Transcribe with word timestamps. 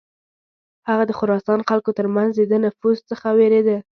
هغه 0.89 1.03
د 1.07 1.11
خراسان 1.19 1.59
خلکو 1.69 1.89
تر 1.97 2.07
منځ 2.15 2.31
د 2.35 2.41
ده 2.51 2.57
نفوذ 2.65 2.97
څخه 3.09 3.27
ویرېده. 3.37 3.77